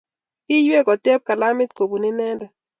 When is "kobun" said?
1.77-2.07